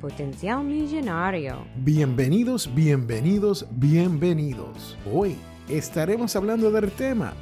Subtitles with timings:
[0.00, 1.66] Potencial Millonario.
[1.76, 4.96] Bienvenidos, bienvenidos, bienvenidos.
[5.12, 5.36] Hoy
[5.68, 7.34] estaremos hablando del tema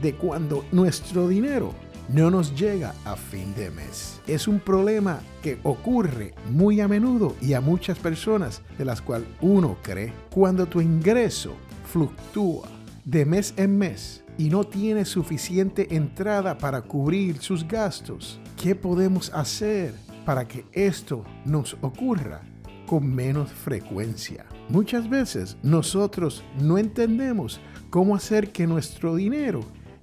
[0.00, 1.74] de cuando nuestro dinero
[2.08, 4.22] no nos llega a fin de mes.
[4.26, 9.28] Es un problema que ocurre muy a menudo y a muchas personas de las cuales
[9.42, 10.12] uno cree.
[10.30, 11.52] Cuando tu ingreso
[11.92, 12.68] fluctúa
[13.04, 19.30] de mes en mes y no tiene suficiente entrada para cubrir sus gastos, ¿qué podemos
[19.34, 22.42] hacer para que esto nos ocurra
[22.86, 24.44] con menos frecuencia.
[24.68, 29.60] Muchas veces nosotros no entendemos cómo hacer que nuestro dinero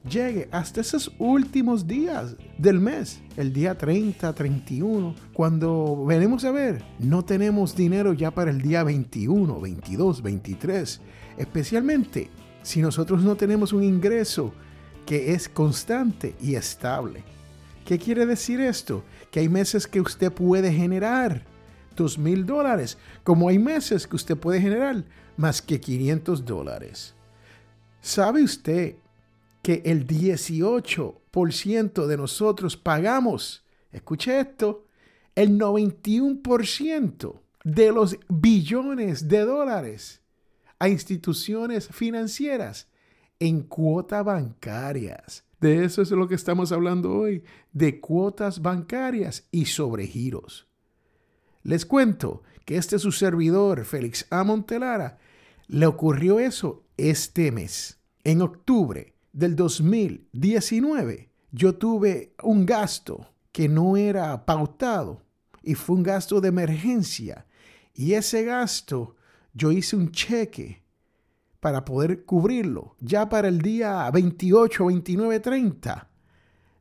[0.10, 6.84] llegue hasta esos últimos días del mes, el día 30, 31, cuando venimos a ver,
[6.98, 11.02] no tenemos dinero ya para el día 21, 22, 23,
[11.38, 12.32] especialmente
[12.64, 14.56] si nosotros no tenemos un ingreso
[15.06, 17.24] que es constante y estable.
[17.86, 19.04] ¿Qué quiere decir esto?
[19.36, 21.44] Que hay meses que usted puede generar
[21.94, 25.04] dos mil dólares, como hay meses que usted puede generar
[25.36, 27.14] más que 500 dólares.
[28.00, 28.96] ¿Sabe usted
[29.62, 34.88] que el 18% de nosotros pagamos, escuche esto,
[35.36, 40.22] el 91% de los billones de dólares
[40.80, 42.88] a instituciones financieras
[43.38, 45.45] en cuotas bancarias?
[45.66, 50.68] De eso es lo que estamos hablando hoy, de cuotas bancarias y sobregiros.
[51.64, 54.44] Les cuento que este su servidor, Félix A.
[54.44, 55.18] Montelara,
[55.68, 57.98] le ocurrió eso este mes.
[58.24, 65.24] En octubre del 2019, yo tuve un gasto que no era pautado
[65.64, 67.48] y fue un gasto de emergencia.
[67.96, 69.16] Y ese gasto,
[69.56, 70.85] yo hice un cheque
[71.66, 72.96] para poder cubrirlo.
[73.00, 76.08] Ya para el día 28, 29, 30,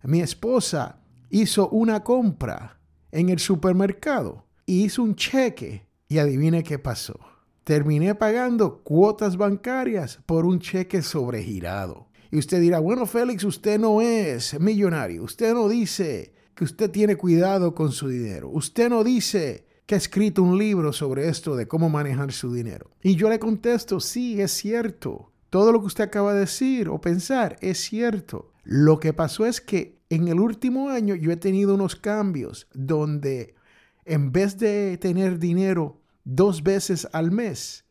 [0.02, 0.98] mi esposa
[1.30, 2.78] hizo una compra
[3.10, 7.18] en el supermercado y hizo un cheque y adivine qué pasó.
[7.64, 12.08] Terminé pagando cuotas bancarias por un cheque sobregirado.
[12.30, 15.22] Y usted dirá, bueno Félix, usted no es millonario.
[15.22, 18.50] Usted no dice que usted tiene cuidado con su dinero.
[18.50, 22.90] Usted no dice que ha escrito un libro sobre esto de cómo manejar su dinero.
[23.02, 25.32] Y yo le contesto, sí, es cierto.
[25.50, 28.52] Todo lo que usted acaba de decir o pensar es cierto.
[28.64, 33.54] Lo que pasó es que en el último año yo he tenido unos cambios donde
[34.04, 37.84] en vez de tener dinero dos veces al mes,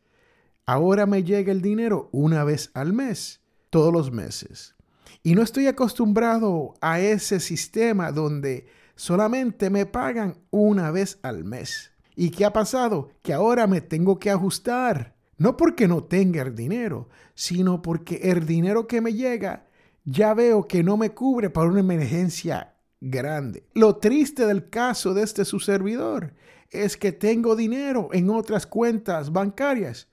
[0.66, 4.76] ahora me llega el dinero una vez al mes, todos los meses.
[5.22, 11.92] Y no estoy acostumbrado a ese sistema donde solamente me pagan una vez al mes.
[12.16, 13.10] ¿Y qué ha pasado?
[13.22, 15.16] Que ahora me tengo que ajustar.
[15.38, 19.66] No porque no tenga el dinero, sino porque el dinero que me llega
[20.06, 23.66] ya veo que no me cubre para una emergencia grande.
[23.74, 26.34] Lo triste del caso de este su servidor
[26.70, 30.08] es que tengo dinero en otras cuentas bancarias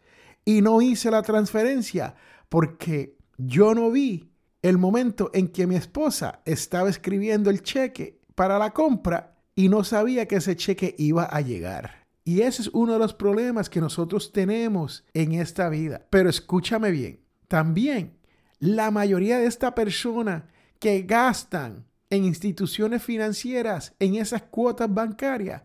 [0.44, 2.14] y no hice la transferencia
[2.48, 4.30] porque yo no vi
[4.62, 9.84] el momento en que mi esposa estaba escribiendo el cheque para la compra y no
[9.84, 12.06] sabía que ese cheque iba a llegar.
[12.24, 16.06] Y ese es uno de los problemas que nosotros tenemos en esta vida.
[16.08, 18.16] Pero escúchame bien, también
[18.58, 20.48] la mayoría de esta persona
[20.78, 25.62] que gastan en instituciones financieras, en esas cuotas bancarias,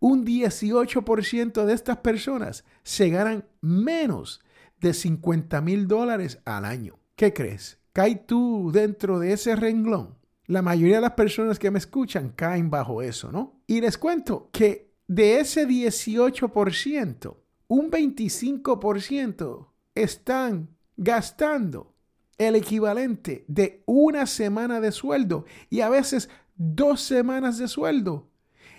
[0.00, 4.40] un 18% de estas personas se ganan menos
[4.80, 6.98] de 50 mil dólares al año.
[7.14, 7.78] ¿Qué crees?
[7.92, 10.16] ¿Cae tú dentro de ese renglón?
[10.46, 13.60] La mayoría de las personas que me escuchan caen bajo eso, ¿no?
[13.66, 17.36] Y les cuento que de ese 18%,
[17.68, 21.94] un 25% están gastando
[22.38, 28.30] el equivalente de una semana de sueldo y a veces dos semanas de sueldo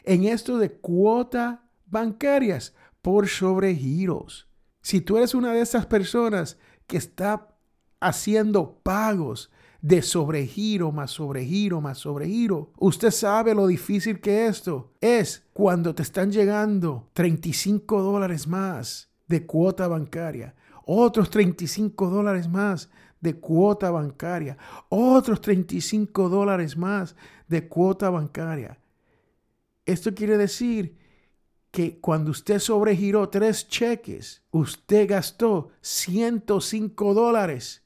[0.03, 4.47] en esto de cuotas bancarias por sobregiros.
[4.81, 6.57] Si tú eres una de esas personas
[6.87, 7.49] que está
[7.99, 9.51] haciendo pagos
[9.81, 12.71] de sobregiro más sobregiro más sobregiro.
[12.79, 19.45] Usted sabe lo difícil que esto es cuando te están llegando 35 dólares más de
[19.45, 22.89] cuota bancaria, otros 35 dólares más
[23.19, 24.57] de cuota bancaria,
[24.89, 27.15] otros 35 dólares más
[27.47, 28.79] de cuota bancaria.
[29.85, 30.97] Esto quiere decir
[31.71, 37.83] que cuando usted sobregiró tres cheques, usted gastó 105 dólares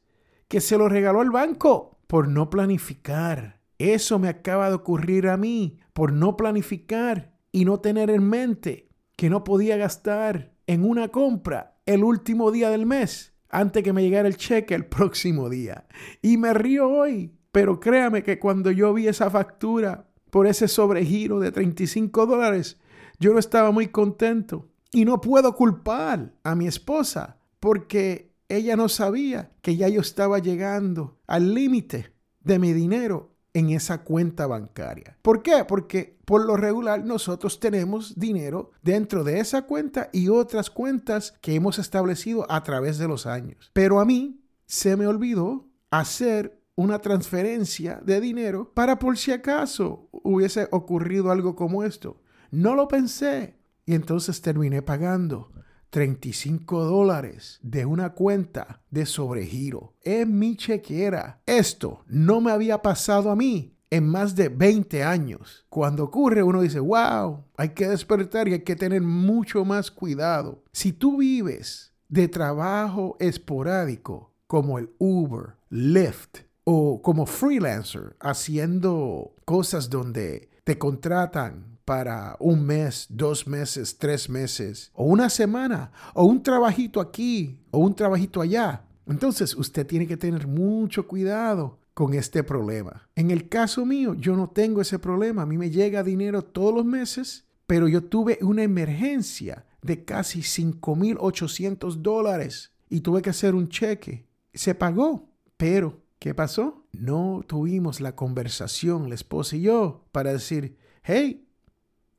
[0.51, 3.62] que se lo regaló al banco por no planificar.
[3.77, 8.89] Eso me acaba de ocurrir a mí por no planificar y no tener en mente
[9.15, 14.03] que no podía gastar en una compra el último día del mes antes que me
[14.03, 15.88] llegara el cheque el próximo día.
[16.21, 21.39] Y me río hoy, pero créame que cuando yo vi esa factura por ese sobregiro
[21.39, 22.77] de 35 dólares,
[23.21, 24.68] yo no estaba muy contento.
[24.92, 30.39] Y no puedo culpar a mi esposa porque ella no sabía que ya yo estaba
[30.39, 35.18] llegando al límite de mi dinero en esa cuenta bancaria.
[35.21, 35.65] ¿Por qué?
[35.68, 41.56] Porque por lo regular nosotros tenemos dinero dentro de esa cuenta y otras cuentas que
[41.56, 43.69] hemos establecido a través de los años.
[43.74, 50.07] Pero a mí se me olvidó hacer una transferencia de dinero para por si acaso
[50.12, 52.21] hubiese ocurrido algo como esto.
[52.50, 55.51] No lo pensé y entonces terminé pagando
[55.91, 61.41] 35 dólares de una cuenta de sobregiro en mi chequera.
[61.45, 65.65] Esto no me había pasado a mí en más de 20 años.
[65.69, 70.63] Cuando ocurre uno dice, wow, hay que despertar y hay que tener mucho más cuidado.
[70.71, 79.89] Si tú vives de trabajo esporádico como el Uber, Lyft o como freelancer haciendo cosas
[79.89, 86.41] donde te contratan para un mes, dos meses, tres meses, o una semana, o un
[86.41, 88.85] trabajito aquí, o un trabajito allá.
[89.07, 93.09] Entonces usted tiene que tener mucho cuidado con este problema.
[93.15, 95.41] En el caso mío, yo no tengo ese problema.
[95.41, 100.39] A mí me llega dinero todos los meses, pero yo tuve una emergencia de casi
[100.39, 104.27] 5.800 dólares y tuve que hacer un cheque.
[104.53, 106.85] Se pagó, pero ¿qué pasó?
[106.91, 111.47] No tuvimos la conversación, la esposa y yo, para decir, hey,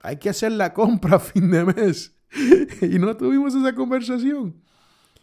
[0.03, 2.15] hay que hacer la compra a fin de mes.
[2.83, 4.61] y no tuvimos esa conversación.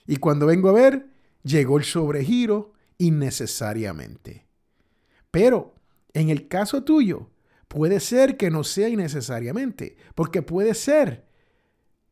[0.08, 1.08] Y cuando vengo a ver,
[1.44, 4.48] llegó el sobregiro innecesariamente.
[5.31, 5.76] Pero
[6.14, 7.30] en el caso tuyo,
[7.68, 11.28] puede ser que no sea innecesariamente, porque puede ser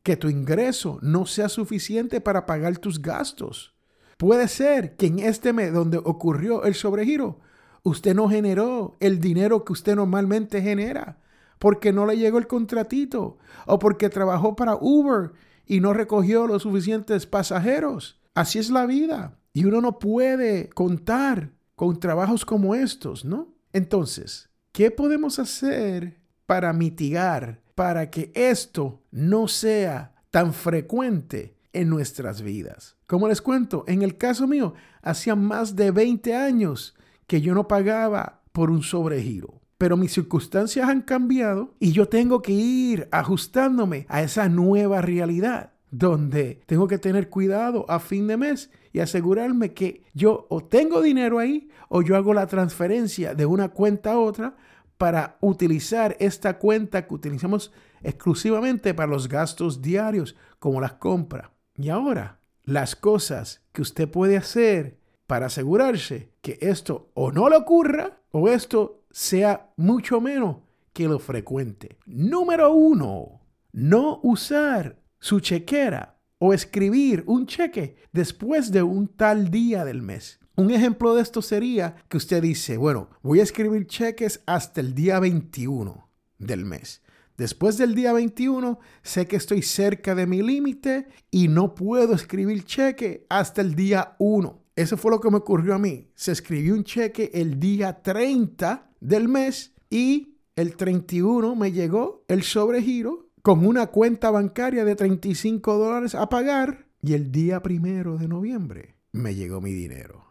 [0.04, 3.76] que tu ingreso no sea suficiente para pagar tus gastos.
[4.18, 7.40] Puede ser que en este mes donde ocurrió el sobregiro,
[7.84, 11.20] usted no generó el dinero que usted normalmente genera
[11.60, 15.32] porque no le llegó el contratito o porque trabajó para Uber
[15.66, 18.20] y no recogió los suficientes pasajeros.
[18.34, 19.40] Así es la vida.
[19.54, 23.56] Y uno no puede contar con trabajos como estos, ¿no?
[23.74, 32.42] Entonces, ¿qué podemos hacer para mitigar, para que esto no sea tan frecuente en nuestras
[32.42, 32.98] vidas?
[33.08, 36.96] Como les cuento, en el caso mío, hacía más de 20 años
[37.26, 42.42] que yo no pagaba por un sobregiro pero mis circunstancias han cambiado y yo tengo
[42.42, 48.38] que ir ajustándome a esa nueva realidad donde tengo que tener cuidado a fin de
[48.38, 53.46] mes y asegurarme que yo o tengo dinero ahí o yo hago la transferencia de
[53.46, 54.56] una cuenta a otra
[54.98, 57.72] para utilizar esta cuenta que utilizamos
[58.02, 61.52] exclusivamente para los gastos diarios como las compras.
[61.76, 67.58] Y ahora, las cosas que usted puede hacer para asegurarse que esto o no le
[67.58, 70.58] ocurra o esto sea mucho menos
[70.94, 71.98] que lo frecuente.
[72.06, 73.42] Número uno,
[73.72, 80.40] no usar su chequera o escribir un cheque después de un tal día del mes.
[80.56, 84.94] Un ejemplo de esto sería que usted dice, bueno, voy a escribir cheques hasta el
[84.94, 87.02] día 21 del mes.
[87.38, 92.66] Después del día 21, sé que estoy cerca de mi límite y no puedo escribir
[92.66, 94.67] cheque hasta el día 1.
[94.78, 96.12] Eso fue lo que me ocurrió a mí.
[96.14, 102.44] Se escribió un cheque el día 30 del mes y el 31 me llegó el
[102.44, 108.28] sobregiro con una cuenta bancaria de 35 dólares a pagar y el día primero de
[108.28, 110.26] noviembre me llegó mi dinero.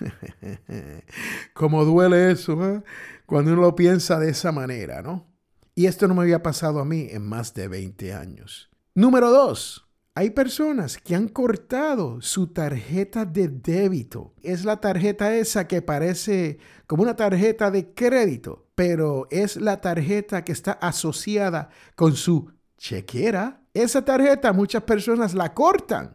[1.54, 2.82] Como duele eso ¿eh?
[3.24, 5.28] cuando uno lo piensa de esa manera, ¿no?
[5.76, 8.68] Y esto no me había pasado a mí en más de 20 años.
[8.96, 9.86] Número 2.
[10.14, 14.34] Hay personas que han cortado su tarjeta de débito.
[14.42, 20.44] Es la tarjeta esa que parece como una tarjeta de crédito, pero es la tarjeta
[20.44, 23.62] que está asociada con su chequera.
[23.72, 26.14] Esa tarjeta muchas personas la cortan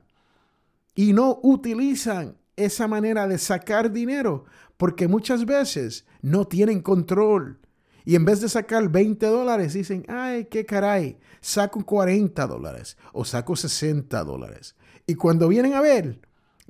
[0.94, 4.46] y no utilizan esa manera de sacar dinero
[4.77, 7.62] porque muchas veces no tienen control
[8.08, 13.26] y en vez de sacar 20 dólares, dicen, ay, qué caray, saco 40 dólares o
[13.26, 14.78] saco 60 dólares.
[15.06, 16.22] Y cuando vienen a ver,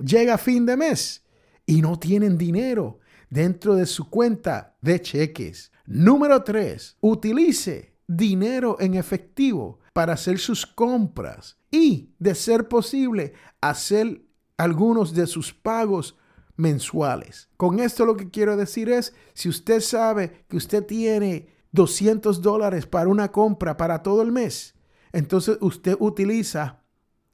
[0.04, 1.24] llega fin de mes
[1.64, 2.98] y no tienen dinero
[3.30, 5.72] dentro de su cuenta de cheques.
[5.86, 6.98] Número 3.
[7.02, 14.24] Utilice dinero en efectivo para hacer sus compras y, de ser posible, hacer
[14.58, 16.18] algunos de sus pagos
[16.58, 17.50] mensuales.
[17.56, 22.86] Con esto lo que quiero decir es, si usted sabe que usted tiene 200 dólares
[22.86, 24.76] para una compra para todo el mes,
[25.14, 26.84] entonces usted utiliza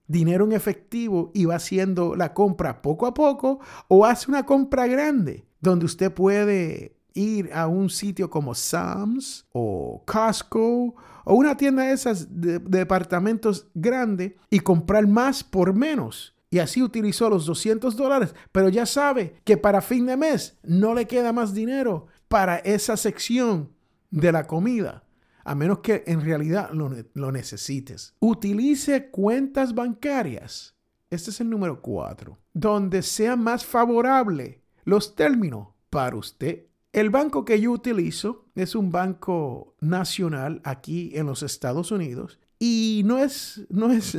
[0.07, 4.85] dinero en efectivo y va haciendo la compra poco a poco o hace una compra
[4.85, 11.83] grande donde usted puede ir a un sitio como Sam's o Costco o una tienda
[11.83, 16.35] de esas de, departamentos grande y comprar más por menos.
[16.53, 20.93] Y así utilizó los 200 dólares, pero ya sabe que para fin de mes no
[20.93, 23.71] le queda más dinero para esa sección
[24.11, 25.03] de la comida,
[25.43, 28.13] a menos que en realidad lo, necesites.
[28.19, 30.75] Utilice cuentas bancarias.
[31.09, 37.43] Este es el número 4, donde sea más favorable los términos para usted el banco
[37.43, 43.65] que yo utilizo es un banco nacional aquí en los Estados Unidos y no es,
[43.69, 44.17] no es,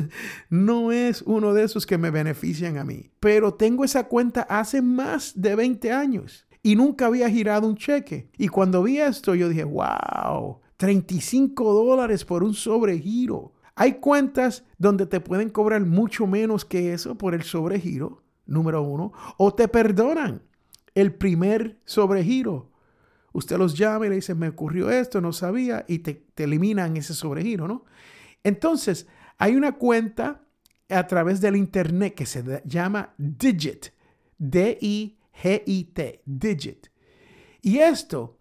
[0.51, 3.11] no es uno de esos que me benefician a mí.
[3.19, 8.29] Pero tengo esa cuenta hace más de 20 años y nunca había girado un cheque.
[8.37, 13.55] Y cuando vi esto, yo dije, wow, 35 dólares por un sobregiro.
[13.77, 19.15] Hay cuentas donde te pueden cobrar mucho menos que eso por el sobregiro, número uno,
[19.39, 20.43] o te perdonan
[20.95, 22.71] el primer sobregiro.
[23.33, 27.15] Usted los llama y le dice, me ocurrió esto, no sabía, y te, eliminan ese
[27.15, 27.87] sobregiro, ¿no?
[28.45, 29.09] Entonces,
[29.39, 30.43] hay una cuenta
[30.89, 33.87] a través del Internet que se llama Digit,
[34.39, 36.87] D-I-G-I-T, Digit.
[37.63, 38.39] Y esto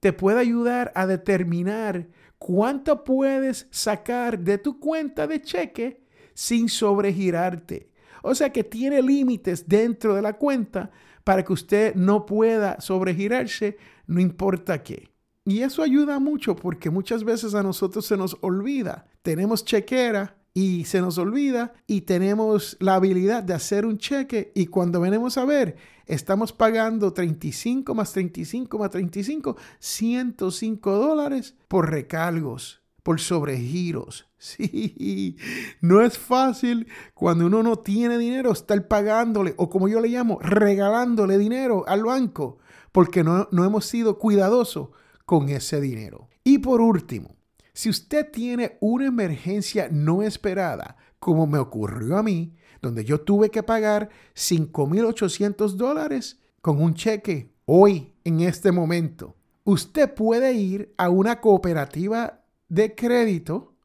[0.00, 7.90] te puede ayudar a determinar cuánto puedes sacar de tu cuenta de cheque sin sobregirarte.
[8.22, 10.90] O sea que tiene límites dentro de la cuenta
[11.24, 13.76] para que usted no pueda sobregirarse,
[14.06, 15.10] no importa qué.
[15.44, 19.07] Y eso ayuda mucho porque muchas veces a nosotros se nos olvida.
[19.22, 24.66] Tenemos chequera y se nos olvida y tenemos la habilidad de hacer un cheque y
[24.66, 32.82] cuando venimos a ver, estamos pagando 35 más 35 más 35, 105 dólares por recargos,
[33.02, 34.24] por sobregiros.
[34.40, 35.36] Sí,
[35.80, 40.38] no es fácil cuando uno no tiene dinero estar pagándole o como yo le llamo,
[40.40, 42.58] regalándole dinero al banco
[42.92, 44.90] porque no, no hemos sido cuidadosos
[45.24, 46.28] con ese dinero.
[46.44, 47.37] Y por último,
[47.78, 53.50] si usted tiene una emergencia no esperada, como me ocurrió a mí, donde yo tuve
[53.50, 61.08] que pagar 5.800 dólares con un cheque hoy, en este momento, usted puede ir a
[61.08, 63.76] una cooperativa de crédito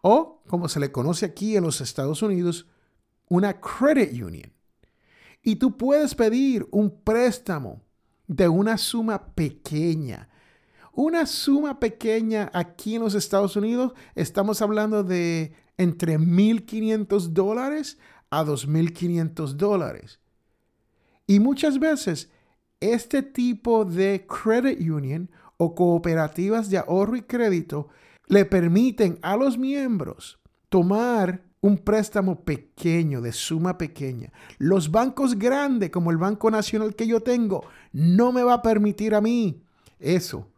[0.00, 2.66] o, como se le conoce aquí en los Estados Unidos,
[3.28, 4.50] una credit union.
[5.42, 7.82] Y tú puedes pedir un préstamo
[8.26, 10.30] de una suma pequeña.
[10.94, 17.98] Una suma pequeña aquí en los Estados Unidos, estamos hablando de entre 1.500 dólares
[18.30, 20.20] a 2.500 dólares.
[21.26, 22.30] Y muchas veces
[22.80, 27.88] este tipo de credit union o cooperativas de ahorro y crédito
[28.26, 34.32] le permiten a los miembros tomar un préstamo pequeño, de suma pequeña.
[34.58, 39.14] Los bancos grandes, como el Banco Nacional que yo tengo, no me va a permitir
[39.14, 39.62] a mí
[40.00, 40.51] eso.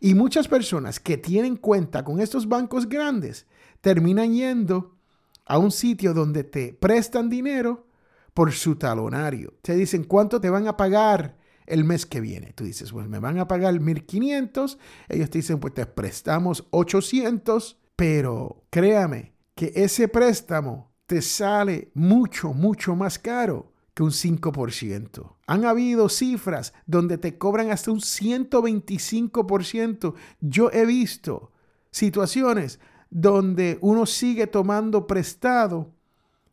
[0.00, 3.46] Y muchas personas que tienen cuenta con estos bancos grandes
[3.80, 4.96] terminan yendo
[5.44, 7.86] a un sitio donde te prestan dinero
[8.34, 9.54] por su talonario.
[9.62, 11.36] Te dicen cuánto te van a pagar
[11.66, 12.52] el mes que viene.
[12.52, 14.78] Tú dices, pues me van a pagar 1500.
[15.08, 17.78] Ellos te dicen, pues te prestamos 800.
[17.96, 25.36] Pero créame que ese préstamo te sale mucho, mucho más caro que un 5%.
[25.46, 30.14] Han habido cifras donde te cobran hasta un 125%.
[30.40, 31.52] Yo he visto
[31.90, 32.80] situaciones
[33.10, 35.92] donde uno sigue tomando prestado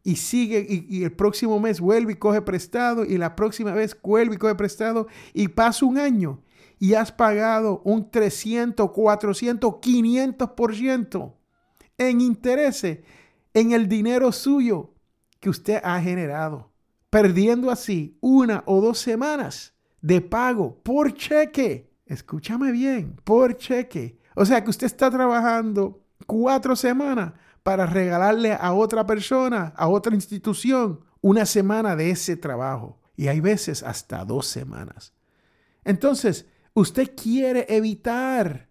[0.03, 4.35] y sigue y, el próximo mes vuelve y coge prestado y la próxima vez vuelve
[4.35, 6.41] y coge prestado y pasa un año
[6.79, 11.33] y has pagado un 300, 400, 500%
[11.97, 12.99] en intereses
[13.53, 14.93] en el dinero suyo
[15.39, 16.68] que usted ha generado,
[17.09, 21.89] perdiendo así una o dos semanas de pago por cheque.
[22.05, 24.19] Escúchame bien, por cheque.
[24.35, 30.15] O sea que usted está trabajando cuatro semanas para regalarle a otra persona, a otra
[30.15, 32.99] institución, una semana de ese trabajo.
[33.15, 35.13] Y hay veces hasta dos semanas.
[35.83, 38.69] Entonces, usted quiere evitar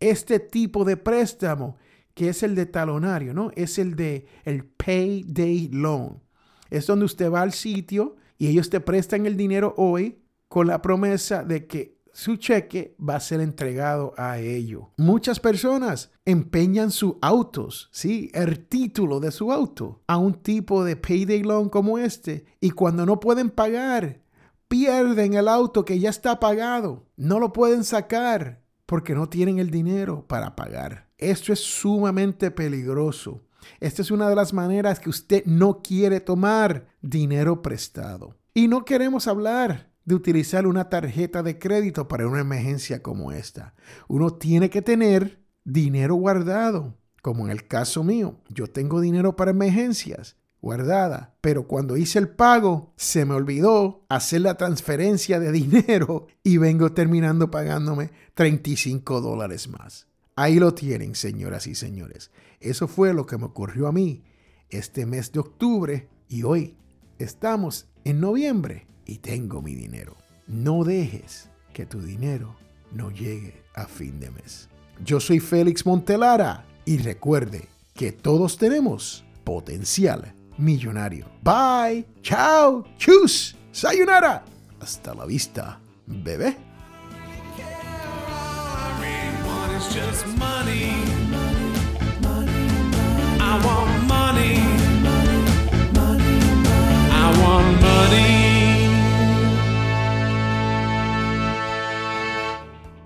[0.00, 1.76] este tipo de préstamo,
[2.14, 3.50] que es el de talonario, ¿no?
[3.54, 6.22] Es el de el payday loan.
[6.70, 10.18] Es donde usted va al sitio y ellos te prestan el dinero hoy
[10.48, 14.90] con la promesa de que su cheque va a ser entregado a ello.
[14.96, 20.96] Muchas personas empeñan sus autos, sí, el título de su auto, a un tipo de
[20.96, 24.22] payday loan como este y cuando no pueden pagar,
[24.66, 27.04] pierden el auto que ya está pagado.
[27.16, 31.08] No lo pueden sacar porque no tienen el dinero para pagar.
[31.18, 33.42] Esto es sumamente peligroso.
[33.80, 38.36] Esta es una de las maneras que usted no quiere tomar dinero prestado.
[38.54, 43.74] Y no queremos hablar de utilizar una tarjeta de crédito para una emergencia como esta.
[44.08, 48.40] Uno tiene que tener dinero guardado, como en el caso mío.
[48.48, 54.40] Yo tengo dinero para emergencias guardada, pero cuando hice el pago se me olvidó hacer
[54.40, 60.05] la transferencia de dinero y vengo terminando pagándome 35 dólares más.
[60.36, 62.30] Ahí lo tienen, señoras y señores.
[62.60, 64.22] Eso fue lo que me ocurrió a mí
[64.68, 66.76] este mes de octubre y hoy
[67.18, 70.14] estamos en noviembre y tengo mi dinero.
[70.46, 72.54] No dejes que tu dinero
[72.92, 74.68] no llegue a fin de mes.
[75.02, 81.26] Yo soy Félix Montelara y recuerde que todos tenemos potencial millonario.
[81.42, 84.44] Bye, chao, chus, sayonara.
[84.80, 86.65] Hasta la vista, bebé.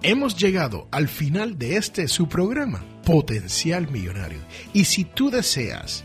[0.03, 4.39] Hemos llegado al final de este su programa, Potencial Millonario.
[4.73, 6.05] Y si tú deseas